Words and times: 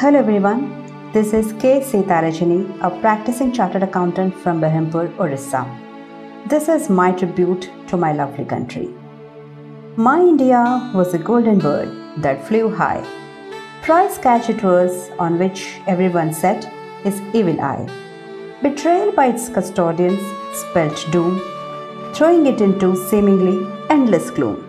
Hello 0.00 0.16
everyone, 0.20 0.60
this 1.12 1.32
is 1.32 1.52
K. 1.54 1.80
Seeta 1.80 2.18
Rajani, 2.24 2.58
a 2.86 2.90
practicing 3.00 3.52
chartered 3.52 3.82
accountant 3.82 4.32
from 4.42 4.60
Berhampur, 4.60 5.06
Orissa. 5.18 5.62
This 6.46 6.68
is 6.68 6.88
my 6.88 7.10
tribute 7.10 7.68
to 7.88 7.96
my 7.96 8.12
lovely 8.12 8.44
country. 8.44 8.88
My 9.96 10.20
India 10.20 10.92
was 10.94 11.14
a 11.14 11.18
golden 11.18 11.58
bird 11.58 11.88
that 12.18 12.46
flew 12.46 12.72
high. 12.72 13.02
Prize 13.82 14.18
catch 14.18 14.48
it 14.48 14.62
was 14.62 15.10
on 15.18 15.36
which 15.36 15.66
everyone 15.88 16.32
set 16.32 16.62
his 17.02 17.20
evil 17.34 17.60
eye. 17.60 17.84
Betrayal 18.62 19.10
by 19.10 19.26
its 19.34 19.48
custodians 19.48 20.22
spelt 20.52 21.06
doom, 21.10 21.40
throwing 22.14 22.46
it 22.46 22.60
into 22.60 22.94
seemingly 23.10 23.66
endless 23.90 24.30
gloom. 24.30 24.64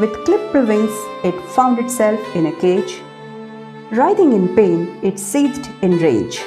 With 0.00 0.24
clipped 0.24 0.54
wings, 0.54 1.02
it 1.22 1.40
found 1.52 1.78
itself 1.78 2.20
in 2.34 2.46
a 2.46 2.60
cage. 2.60 3.00
Writhing 3.92 4.32
in 4.32 4.56
pain, 4.56 4.98
it 5.02 5.16
seethed 5.16 5.70
in 5.80 5.98
rage. 5.98 6.42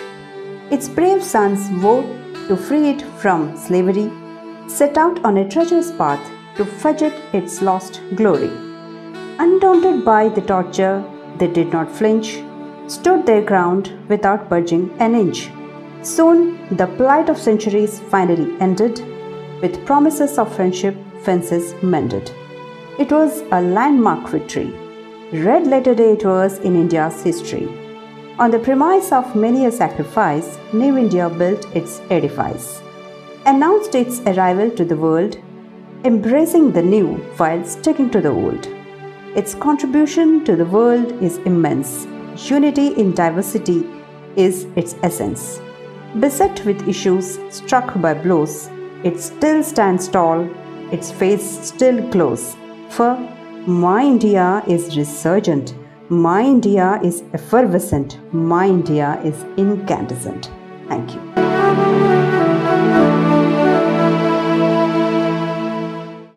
Its 0.72 0.90
brave 0.90 1.24
sons 1.24 1.70
vowed 1.82 2.06
to 2.50 2.58
free 2.58 2.90
it 2.90 3.02
from 3.22 3.56
slavery, 3.56 4.12
set 4.68 4.98
out 4.98 5.24
on 5.24 5.38
a 5.38 5.50
treacherous 5.50 5.90
path 5.92 6.20
to 6.58 6.66
it 7.06 7.14
its 7.34 7.62
lost 7.62 8.02
glory. 8.16 8.52
Undaunted 9.40 10.04
by 10.04 10.28
the 10.28 10.42
torture, 10.42 11.02
they 11.38 11.48
did 11.48 11.72
not 11.72 11.90
flinch, 11.90 12.44
stood 12.88 13.26
their 13.26 13.42
ground 13.42 13.98
without 14.10 14.50
budging 14.50 14.92
an 15.00 15.16
inch. 15.16 15.50
Soon, 16.02 16.60
the 16.76 16.88
plight 16.98 17.30
of 17.30 17.38
centuries 17.38 18.02
finally 18.10 18.54
ended, 18.60 19.00
with 19.62 19.86
promises 19.86 20.38
of 20.38 20.54
friendship, 20.54 20.96
fences 21.24 21.74
mended. 21.82 22.30
It 22.98 23.14
was 23.14 23.44
a 23.54 23.62
landmark 23.62 24.28
victory. 24.28 24.74
Red 25.32 25.68
letter 25.68 25.94
day 25.94 26.14
it 26.14 26.26
was 26.26 26.58
in 26.58 26.76
India's 26.76 27.22
history. 27.22 27.70
On 28.40 28.50
the 28.50 28.58
premise 28.58 29.12
of 29.12 29.36
many 29.36 29.68
a 29.68 29.72
sacrifice, 29.72 30.58
New 30.74 30.98
India 30.98 31.30
built 31.30 31.68
its 31.76 32.02
edifice, 32.10 32.82
announced 33.46 33.94
its 33.94 34.22
arrival 34.22 34.72
to 34.72 34.84
the 34.84 34.96
world, 34.96 35.38
embracing 36.04 36.72
the 36.72 36.82
new 36.82 37.18
while 37.38 37.64
sticking 37.64 38.10
to 38.10 38.22
the 38.22 38.30
old. 38.30 38.68
Its 39.36 39.54
contribution 39.54 40.44
to 40.46 40.56
the 40.56 40.66
world 40.66 41.12
is 41.22 41.38
immense. 41.46 42.08
Unity 42.50 42.88
in 42.96 43.14
diversity 43.14 43.88
is 44.36 44.64
its 44.76 44.96
essence. 45.04 45.62
Beset 46.20 46.66
with 46.66 46.88
issues 46.88 47.38
struck 47.52 48.02
by 48.02 48.16
blows, 48.16 48.68
it 49.04 49.20
still 49.20 49.62
stands 49.62 50.08
tall, 50.08 50.50
its 50.92 51.12
face 51.12 51.68
still 51.68 52.02
glows. 52.10 52.56
For 52.90 53.16
my 53.70 54.04
India 54.04 54.64
is 54.68 54.98
resurgent, 54.98 55.76
my 56.10 56.42
India 56.42 57.00
is 57.04 57.22
effervescent, 57.34 58.18
my 58.34 58.68
India 58.68 59.22
is 59.24 59.44
incandescent. 59.58 60.50
Thank 60.88 61.14
you. 61.14 62.29